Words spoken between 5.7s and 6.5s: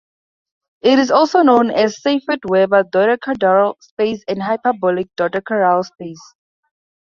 space.